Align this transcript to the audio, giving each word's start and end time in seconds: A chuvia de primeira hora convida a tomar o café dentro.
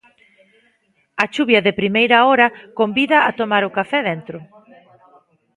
A 1.23 1.25
chuvia 1.33 1.63
de 1.67 1.77
primeira 1.81 2.17
hora 2.27 2.47
convida 2.79 3.17
a 3.23 3.31
tomar 3.39 3.63
o 3.69 3.73
café 3.77 3.99
dentro. 4.09 4.37